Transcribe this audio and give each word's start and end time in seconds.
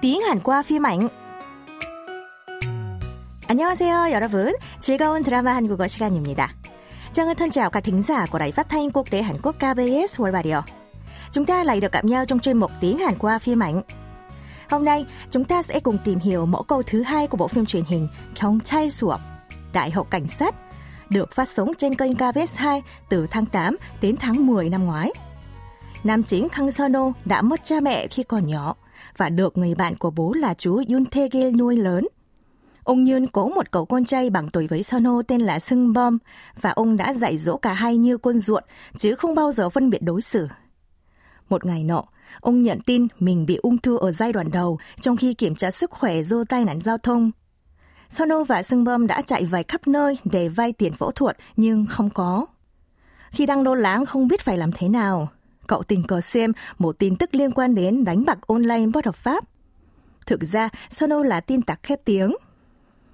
tiếng 0.00 0.20
Hàn 0.20 0.40
qua 0.40 0.62
phim 0.62 0.82
ảnh. 0.82 1.08
안녕하세요, 3.46 4.10
여러분. 4.12 4.54
즐거운 4.78 5.22
드라마 5.22 5.54
한국어 5.54 5.86
시간입니다. 5.86 6.54
Trang 7.12 7.34
thân 7.34 7.50
chào 7.50 7.70
các 7.70 7.84
thính 7.84 8.02
giả 8.02 8.26
của 8.26 8.38
Đài 8.38 8.52
Phát 8.52 8.68
thanh 8.68 8.90
Quốc 8.90 9.10
tế 9.10 9.22
Hàn 9.22 9.36
Quốc 9.42 9.56
KBS 9.56 10.20
World 10.20 10.32
Radio. 10.32 10.62
Chúng 11.30 11.46
ta 11.46 11.64
lại 11.64 11.80
được 11.80 11.92
gặp 11.92 12.04
nhau 12.04 12.26
trong 12.26 12.38
chuyên 12.38 12.58
mục 12.58 12.70
tiếng 12.80 12.98
Hàn 12.98 13.14
qua 13.18 13.38
phim 13.38 13.62
ảnh. 13.62 13.82
Hôm 14.70 14.84
nay, 14.84 15.06
chúng 15.30 15.44
ta 15.44 15.62
sẽ 15.62 15.80
cùng 15.80 15.98
tìm 16.04 16.18
hiểu 16.18 16.46
mẫu 16.46 16.62
câu 16.62 16.82
thứ 16.82 17.02
hai 17.02 17.26
của 17.26 17.36
bộ 17.36 17.48
phim 17.48 17.66
truyền 17.66 17.84
hình 17.84 18.08
경찰 18.34 18.90
수업, 18.90 19.20
Đại 19.72 19.90
học 19.90 20.06
Cảnh 20.10 20.28
sát, 20.28 20.54
được 21.10 21.32
phát 21.32 21.48
sóng 21.48 21.72
trên 21.78 21.94
kênh 21.94 22.14
KBS 22.14 22.56
2 22.56 22.82
từ 23.08 23.26
tháng 23.30 23.46
8 23.46 23.76
đến 24.00 24.16
tháng 24.16 24.46
10 24.46 24.68
năm 24.68 24.84
ngoái. 24.84 25.10
Nam 26.04 26.22
chính 26.22 26.48
Kang 26.48 26.72
Sono 26.72 27.12
đã 27.24 27.42
mất 27.42 27.64
cha 27.64 27.80
mẹ 27.80 28.06
khi 28.06 28.22
còn 28.22 28.46
nhỏ 28.46 28.74
và 29.17 29.29
được 29.29 29.57
người 29.57 29.75
bạn 29.75 29.95
của 29.95 30.11
bố 30.11 30.33
là 30.33 30.53
chú 30.53 30.75
Yun 30.89 31.03
Tae-gil 31.03 31.57
nuôi 31.57 31.77
lớn. 31.77 32.07
Ông 32.83 33.05
Yun 33.05 33.27
có 33.27 33.47
một 33.47 33.71
cậu 33.71 33.85
con 33.85 34.05
trai 34.05 34.29
bằng 34.29 34.49
tuổi 34.49 34.67
với 34.67 34.83
Sono 34.83 35.21
tên 35.21 35.41
là 35.41 35.59
Sung 35.59 35.93
Bom 35.93 36.17
và 36.61 36.69
ông 36.69 36.97
đã 36.97 37.13
dạy 37.13 37.37
dỗ 37.37 37.57
cả 37.57 37.73
hai 37.73 37.97
như 37.97 38.17
con 38.17 38.39
ruột 38.39 38.63
chứ 38.97 39.15
không 39.15 39.35
bao 39.35 39.51
giờ 39.51 39.69
phân 39.69 39.89
biệt 39.89 40.01
đối 40.01 40.21
xử. 40.21 40.47
Một 41.49 41.65
ngày 41.65 41.83
nọ, 41.83 42.03
ông 42.39 42.63
nhận 42.63 42.81
tin 42.81 43.07
mình 43.19 43.45
bị 43.45 43.55
ung 43.55 43.77
thư 43.77 43.97
ở 43.97 44.11
giai 44.11 44.33
đoạn 44.33 44.51
đầu 44.51 44.79
trong 45.01 45.17
khi 45.17 45.33
kiểm 45.33 45.55
tra 45.55 45.71
sức 45.71 45.91
khỏe 45.91 46.23
do 46.23 46.43
tai 46.49 46.65
nạn 46.65 46.81
giao 46.81 46.97
thông. 46.97 47.31
Sono 48.09 48.43
và 48.43 48.63
Sung 48.63 48.83
Bom 48.83 49.07
đã 49.07 49.21
chạy 49.21 49.45
vài 49.45 49.63
khắp 49.67 49.87
nơi 49.87 50.17
để 50.23 50.49
vay 50.49 50.73
tiền 50.73 50.93
phẫu 50.93 51.11
thuật 51.11 51.37
nhưng 51.55 51.85
không 51.89 52.09
có. 52.09 52.45
Khi 53.31 53.45
đang 53.45 53.63
lo 53.63 53.75
lắng 53.75 54.05
không 54.05 54.27
biết 54.27 54.41
phải 54.41 54.57
làm 54.57 54.71
thế 54.71 54.89
nào, 54.89 55.29
cậu 55.69 55.83
tình 55.83 56.03
cờ 56.03 56.21
xem 56.21 56.53
một 56.77 56.99
tin 56.99 57.15
tức 57.15 57.35
liên 57.35 57.51
quan 57.51 57.75
đến 57.75 58.05
đánh 58.05 58.25
bạc 58.25 58.39
online 58.47 58.85
bất 58.93 59.05
hợp 59.05 59.15
pháp. 59.15 59.43
Thực 60.25 60.43
ra, 60.43 60.69
Sono 60.91 61.23
là 61.23 61.41
tin 61.41 61.61
tặc 61.61 61.79
khét 61.83 62.05
tiếng. 62.05 62.35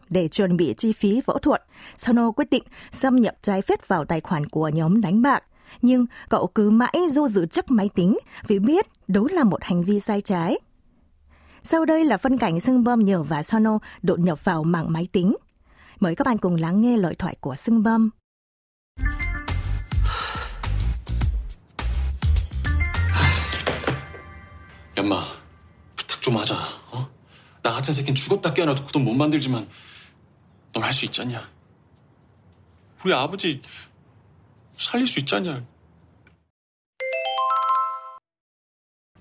Để 0.10 0.28
chuẩn 0.28 0.58
bị 0.58 0.74
chi 0.78 0.92
phí 0.92 1.22
phẫu 1.22 1.38
thuật, 1.38 1.64
Sono 1.98 2.32
quyết 2.32 2.50
định 2.50 2.64
xâm 2.92 3.16
nhập 3.16 3.36
trái 3.42 3.62
phép 3.62 3.88
vào 3.88 4.06
tài 4.06 4.22
khoản 4.22 4.46
của 4.46 4.70
nhóm 4.70 5.02
đánh 5.02 5.22
bạc. 5.22 5.44
Nhưng 5.82 6.06
cậu 6.30 6.48
cứ 6.48 6.70
mãi 6.70 6.96
du 7.12 7.28
dự 7.28 7.46
chức 7.46 7.72
máy 7.72 7.90
tính 7.96 8.18
vì 8.48 8.60
biết 8.60 8.86
đó 9.08 9.22
là 9.32 9.44
một 9.44 9.64
hành 9.64 9.84
vi 9.84 10.00
sai 10.00 10.22
trái. 10.22 10.60
Sau 11.64 11.86
đây 11.86 12.06
là 12.06 12.18
phân 12.18 12.38
cảnh 12.38 12.60
Sưng 12.60 12.84
Bom 12.84 13.00
nhờ 13.06 13.24
và 13.24 13.44
Sono 13.44 13.80
đột 14.02 14.20
nhập 14.20 14.46
vào 14.46 14.64
mạng 14.64 14.94
máy 14.94 15.08
tính. 15.12 15.36
Mời 16.00 16.16
các 16.16 16.28
bạn 16.28 16.38
cùng 16.38 16.56
lắng 16.56 16.82
nghe 16.82 16.98
lời 16.98 17.16
thoại 17.16 17.36
của 17.40 17.56
Sưng 17.56 17.84
Bom. 17.84 18.10
얌마, 25.06 25.24
부탁 25.96 26.20
좀 26.20 26.36
하자. 26.36 26.56
어? 26.92 27.08
나 27.62 27.72
같은 27.74 27.94
새끼는 27.94 28.16
죽었다 28.16 28.54
깨어나도 28.54 28.86
그 28.86 28.92
돈 28.92 29.06
못 29.06 29.14
만들지만 29.14 29.70
넌 30.74 30.84
할 30.84 30.92
수 30.92 31.06
있잖냐? 31.06 31.48
우리 33.04 33.14
아버지 33.14 33.62
살릴 34.74 35.06
수 35.06 35.20
있잖냐? 35.20 35.64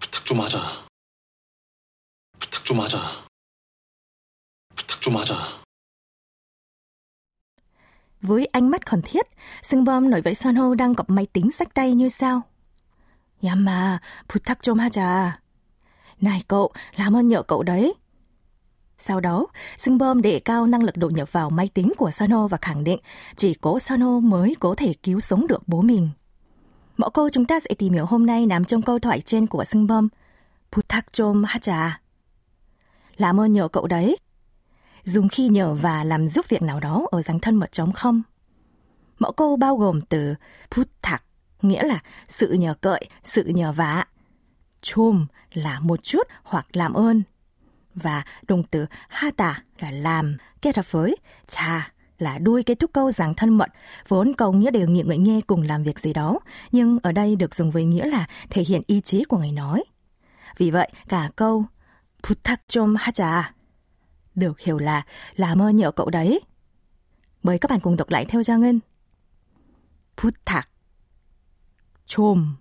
부탁 0.00 0.24
좀 0.24 0.40
하자. 0.40 0.58
부탁 2.38 2.64
좀 2.64 2.80
하자. 2.80 2.98
부탁 4.74 5.00
좀 5.02 5.16
하자. 5.16 5.34
Với 8.22 8.46
ánh 8.52 8.70
mắt 8.70 8.86
khẩn 8.86 9.02
thiết, 9.02 9.27
Sưng 9.62 9.84
Bom 9.84 10.10
nói 10.10 10.22
với 10.22 10.34
Son 10.34 10.77
đang 10.77 10.94
cặp 10.94 11.10
máy 11.10 11.27
tính 11.32 11.52
sách 11.52 11.74
tay 11.74 11.92
như 11.94 12.08
sau. 12.08 12.42
Yamma, 13.42 13.98
부탁 14.28 14.62
좀 14.62 14.78
하자. 14.80 15.43
Này 16.20 16.42
cậu, 16.48 16.72
làm 16.96 17.16
ơn 17.16 17.28
nhờ 17.28 17.42
cậu 17.42 17.62
đấy. 17.62 17.94
Sau 18.98 19.20
đó, 19.20 19.46
Sưng 19.78 19.98
Bơm 19.98 20.22
đề 20.22 20.39
cao 20.39 20.66
năng 20.66 20.83
lực 20.83 20.96
đột 20.96 21.12
nhập 21.12 21.33
vào 21.33 21.50
máy 21.50 21.68
tính 21.74 21.92
của 21.96 22.11
Sano 22.11 22.46
và 22.46 22.58
khẳng 22.61 22.84
định 22.84 22.98
chỉ 23.36 23.55
có 23.55 23.78
Sano 23.78 24.20
mới 24.20 24.55
có 24.61 24.74
thể 24.78 24.94
cứu 25.02 25.20
sống 25.20 25.46
được 25.46 25.68
bố 25.68 25.83
mình. 25.83 26.08
Mẫu 26.96 27.11
câu 27.11 27.30
chúng 27.30 27.44
ta 27.44 27.61
sẽ 27.61 27.74
tìm 27.78 27.92
hiểu 27.92 28.06
hôm 28.06 28.27
nay 28.27 28.46
nằm 28.46 28.64
trong 28.64 28.83
câu 28.83 28.98
thoại 28.98 29.20
trên 29.20 29.46
của 29.46 29.64
Sưng 29.64 29.86
Bơm. 29.86 30.08
Putak 30.72 31.12
chôm 31.12 31.44
hacha. 31.44 32.00
Làm 33.16 33.40
ơn 33.40 33.52
nhờ 33.52 33.68
cậu 33.68 33.86
đấy. 33.86 34.16
Dùng 35.05 35.28
khi 35.28 35.48
nhờ 35.48 35.74
và 35.74 36.05
làm 36.05 36.28
giúp 36.28 36.48
việc 36.48 36.62
nào 36.62 36.80
đó 36.80 37.06
ở 37.10 37.22
dáng 37.22 37.40
thân 37.40 37.56
mật 37.56 37.72
trống 37.72 37.92
không. 37.92 38.22
Mẫu 39.18 39.33
câu 39.33 39.56
bao 39.56 39.77
gồm 39.77 40.00
từ 40.00 40.34
putak, 40.70 41.24
nghĩa 41.62 41.83
là 41.83 41.98
sự 42.28 42.52
nhờ 42.52 42.74
cậy, 42.80 43.08
sự 43.24 43.44
nhờ 43.44 43.72
vả, 43.72 44.05
좀 44.83 45.27
là 45.53 45.80
một 45.80 46.03
chút 46.03 46.27
hoặc 46.43 46.67
làm 46.73 46.93
ơn. 46.93 47.23
Và 47.95 48.23
động 48.47 48.64
từ 48.71 48.86
hata 49.09 49.64
là 49.80 49.92
làm 49.92 50.37
kết 50.61 50.75
hợp 50.75 50.92
với 50.92 51.15
cha 51.47 51.92
là 52.17 52.37
đuôi 52.37 52.64
kết 52.64 52.80
thúc 52.80 52.89
câu 52.93 53.11
rằng 53.11 53.33
thân 53.33 53.58
mật, 53.58 53.70
vốn 54.08 54.33
câu 54.37 54.53
nghĩa 54.53 54.71
đều 54.71 54.87
nghĩa 54.87 55.03
người 55.03 55.17
nghe 55.17 55.42
cùng 55.47 55.61
làm 55.61 55.83
việc 55.83 55.99
gì 55.99 56.14
đó, 56.14 56.39
nhưng 56.71 56.99
ở 57.03 57.11
đây 57.11 57.36
được 57.36 57.55
dùng 57.55 57.71
với 57.71 57.86
nghĩa 57.86 58.05
là 58.05 58.25
thể 58.49 58.64
hiện 58.64 58.81
ý 58.87 59.02
chí 59.02 59.23
của 59.23 59.37
người 59.37 59.52
nói. 59.52 59.83
Vì 60.58 60.71
vậy, 60.71 60.92
cả 61.08 61.30
câu 61.36 61.65
부탁 62.23 62.61
좀 62.67 62.95
하자 62.95 63.43
được 64.36 64.59
hiểu 64.59 64.77
là 64.77 65.05
làm 65.36 65.61
ơn 65.61 65.75
nhờ 65.75 65.92
cậu 65.92 66.09
đấy. 66.09 66.39
Mời 67.43 67.58
các 67.59 67.71
bạn 67.71 67.80
cùng 67.80 67.97
đọc 67.97 68.09
lại 68.09 68.25
theo 68.25 68.43
Giang 68.43 68.61
Ngân. 68.61 68.80
부탁 70.20 70.67
좀 72.05 72.58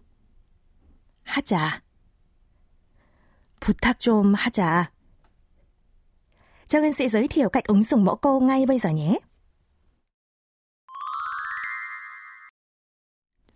하자 1.25 1.82
부탁 3.63 3.99
좀 3.99 4.35
하자. 4.35 4.91
Trang 6.67 6.83
Ngân 6.83 6.93
sẽ 6.93 7.09
giới 7.09 7.29
thiệu 7.29 7.49
cách 7.49 7.65
ứng 7.65 7.85
dụng 7.85 8.05
mẫu 8.05 8.17
câu 8.17 8.41
ngay 8.41 8.67
bây 8.67 8.79
giờ 8.79 8.91
nhé. 8.91 9.19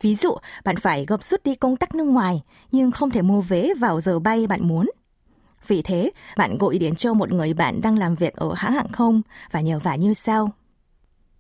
Ví 0.00 0.14
dụ, 0.14 0.36
bạn 0.64 0.76
phải 0.76 1.04
gấp 1.06 1.24
rút 1.24 1.42
đi 1.44 1.54
công 1.54 1.76
tác 1.76 1.94
nước 1.94 2.04
ngoài, 2.04 2.42
nhưng 2.72 2.90
không 2.90 3.10
thể 3.10 3.22
mua 3.22 3.40
vé 3.40 3.74
vào 3.78 4.00
giờ 4.00 4.18
bay 4.18 4.46
bạn 4.46 4.68
muốn. 4.68 4.90
Vì 5.66 5.82
thế, 5.82 6.10
bạn 6.36 6.58
gọi 6.58 6.78
điện 6.78 6.94
cho 6.94 7.14
một 7.14 7.32
người 7.32 7.54
bạn 7.54 7.80
đang 7.82 7.98
làm 7.98 8.14
việc 8.14 8.36
ở 8.36 8.54
hãng 8.54 8.72
hàng 8.72 8.92
không 8.92 9.22
và 9.50 9.60
nhờ 9.60 9.78
vả 9.78 9.94
như 9.96 10.14
sau. 10.14 10.50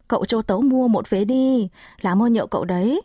Cậu 0.08 0.24
cho 0.24 0.42
tớ 0.42 0.56
mua 0.56 0.88
một 0.88 1.10
vé 1.10 1.24
đi, 1.24 1.68
làm 2.00 2.22
ơn 2.22 2.32
nhờ 2.32 2.46
cậu 2.46 2.64
đấy. 2.64 3.00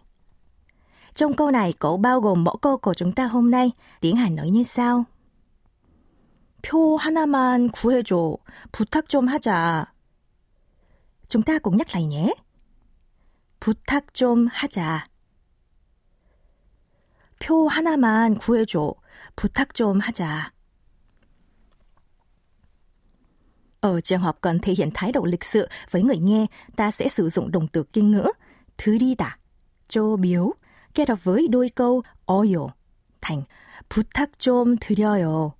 Trong 1.15 1.33
câu 1.33 1.51
này 1.51 1.73
có 1.73 1.97
bao 1.97 2.21
gồm 2.21 2.43
mẫu 2.43 2.57
câu 2.57 2.77
của 2.77 2.93
chúng 2.93 3.11
ta 3.11 3.25
hôm 3.25 3.51
nay, 3.51 3.71
tiếng 4.01 4.15
Hàn 4.15 4.35
nói 4.35 4.49
như 4.49 4.63
sau. 4.63 5.03
표 6.62 6.96
하나만 6.96 7.70
구해줘. 7.70 8.36
부탁 8.72 9.08
좀 9.08 9.28
하자. 9.28 9.92
Nhắc 11.28 11.94
lại 11.94 12.06
nhé. 12.06 12.34
부탁 13.60 14.14
좀 14.14 14.48
하자. 14.48 15.04
표 17.40 17.68
하나만 17.68 18.38
구해줘. 18.38 18.94
부탁 19.36 19.74
좀 19.74 20.00
하자. 20.00 20.52
Ở 23.80 24.00
trường 24.00 24.20
hợp 24.20 24.40
cần 24.40 24.58
thể 24.60 24.74
hiện 24.78 24.90
thái 24.94 25.12
độ 25.12 25.24
lịch 25.24 25.44
sự 25.44 25.68
với 25.90 26.02
người 26.02 26.18
nghe, 26.18 26.46
ta 26.76 26.90
sẽ 26.90 27.08
sử 27.08 27.28
dụng 27.28 27.50
động 27.50 27.68
từ 27.68 27.84
kinh 27.92 28.10
ngữ 28.10 28.26
thứ 28.78 28.98
đi 28.98 29.14
tả, 29.14 29.38
cho 29.88 30.16
biếu, 30.16 30.52
kết 30.94 31.08
hợp 31.08 31.24
với 31.24 31.48
đôi 31.48 31.68
câu 31.74 32.02
어요 32.26 32.68
thành 33.20 33.42
부탁 33.88 34.38
좀 34.38 34.76
드려요. 34.76 35.54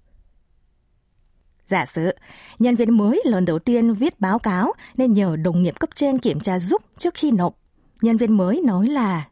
Giả 1.66 1.86
sử, 1.86 2.12
nhân 2.60 2.76
viên 2.76 2.98
mới 2.98 3.22
lần 3.26 3.46
đầu 3.46 3.60
tiên 3.60 3.94
viết 3.94 4.20
báo 4.20 4.40
cáo 4.40 4.74
nên 4.98 5.14
nhờ 5.14 5.36
đồng 5.36 5.64
nghiệp 5.64 5.80
cấp 5.80 5.90
trên 5.96 6.20
kiểm 6.20 6.40
tra 6.40 6.60
giúp 6.60 6.82
trước 6.98 7.14
khi 7.14 7.32
nộp. 7.32 7.56
Nhân 8.02 8.18
viên 8.18 8.38
mới 8.38 8.62
nói 8.66 8.88
là 8.88 9.28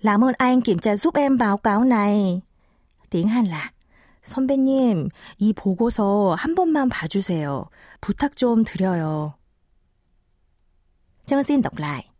Làm 0.00 0.24
ơn 0.24 0.34
anh 0.38 0.60
kiểm 0.60 0.78
tra 0.78 0.96
giúp 0.96 1.14
em 1.14 1.38
báo 1.38 1.56
cáo 1.56 1.84
này. 1.84 2.40
Tiếng 3.10 3.28
Hàn 3.28 3.44
là 3.46 3.70
선배님, 4.22 5.08
이 5.38 5.52
보고서 5.52 6.34
한 6.34 6.54
번만 6.54 6.88
봐주세요. 6.88 7.68
부탁 8.00 8.36
좀 8.36 8.64
드려요. 8.64 9.34
Trang 11.26 11.44
xin 11.44 11.62
đọc 11.62 11.78
lại. 11.78 12.10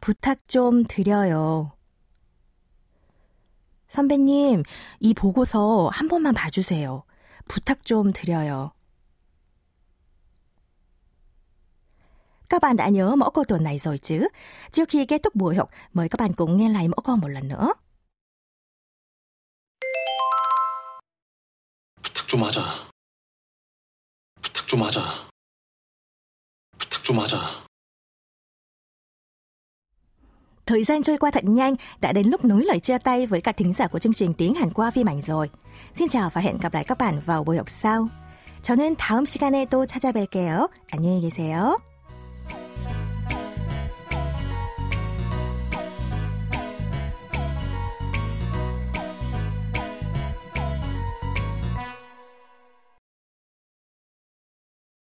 부탁 0.00 0.48
좀 0.48 0.84
드려요. 0.84 1.72
선배님, 3.88 4.62
이 5.00 5.14
보고서 5.14 5.90
한 5.92 6.08
번만 6.08 6.34
봐주세요. 6.34 7.04
부탁 7.47 7.85
좀 7.85 8.13
드려요. 8.13 8.71
Kết 15.07 15.23
thúc 15.23 15.35
buổi 15.35 15.55
học, 15.55 15.69
mời 15.93 16.09
các 16.09 16.19
bạn 16.19 16.33
cùng 16.33 16.57
nghe 16.57 16.69
lại 16.69 16.87
mẫu 16.87 17.01
câu 17.03 17.15
một 17.15 17.27
lần 17.27 17.47
nữa. 17.47 17.73
부탁 22.03 22.27
좀 22.27 22.43
하자. 22.43 22.61
부탁 24.41 24.67
좀 24.67 24.83
하자. 24.83 25.01
부탁 26.79 27.03
좀 27.03 27.19
하자. 27.19 27.66
Thời 30.66 30.84
gian 30.84 31.02
trôi 31.02 31.18
qua 31.18 31.30
thật 31.30 31.44
nhanh, 31.44 31.74
đã 32.00 32.12
đến 32.12 32.28
lúc 32.28 32.44
nối 32.44 32.64
lời 32.64 32.80
chia 32.80 32.98
tay 32.98 33.26
với 33.26 33.40
các 33.40 33.56
thính 33.56 33.72
giả 33.72 33.86
của 33.86 33.98
chương 33.98 34.12
trình 34.12 34.34
tiếng 34.34 34.54
Hàn 34.54 34.70
qua 34.70 34.90
phim 34.90 35.08
ảnh 35.08 35.20
rồi. 35.20 35.50
Xin 35.94 36.08
chào 36.08 36.30
và 36.32 36.40
hẹn 36.40 36.58
gặp 36.58 36.74
lại 36.74 36.84
các 36.84 36.98
bạn 36.98 37.20
vào 37.26 37.44
buổi 37.44 37.56
học 37.56 37.70
sau. 37.70 38.08
저는 38.62 38.94
다음 38.96 39.24
시간에 39.24 39.66
또 39.66 39.86
찾아뵐게요. 39.86 40.70
안녕히 40.92 41.20
계세요. 41.20 41.85